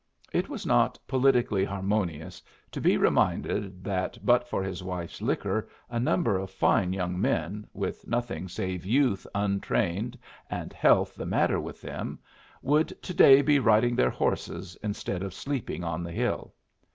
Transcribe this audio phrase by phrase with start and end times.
[0.33, 5.99] It was not politically harmonious to be reminded that but for his wife's liquor a
[5.99, 10.17] number of fine young men, with nothing save youth untrained
[10.49, 12.17] and health the matter with them,
[12.63, 16.55] would to day be riding their horses instead of sleeping on the hill.